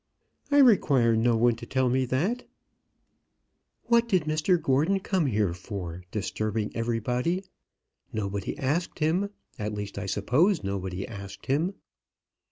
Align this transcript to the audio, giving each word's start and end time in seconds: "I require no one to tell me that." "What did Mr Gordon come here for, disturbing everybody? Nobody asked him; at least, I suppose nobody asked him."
"I 0.49 0.57
require 0.57 1.15
no 1.15 1.37
one 1.37 1.55
to 1.57 1.67
tell 1.67 1.87
me 1.87 2.05
that." 2.05 2.47
"What 3.83 4.07
did 4.09 4.23
Mr 4.23 4.59
Gordon 4.59 4.99
come 4.99 5.27
here 5.27 5.53
for, 5.53 6.01
disturbing 6.09 6.75
everybody? 6.75 7.43
Nobody 8.11 8.57
asked 8.57 8.97
him; 8.97 9.29
at 9.59 9.75
least, 9.75 9.99
I 9.99 10.07
suppose 10.07 10.63
nobody 10.63 11.07
asked 11.07 11.45
him." 11.45 11.75